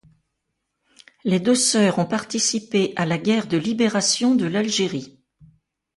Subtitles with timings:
[1.23, 5.19] Les deux sœurs ont participé à la guerre de libération de l'Algérie.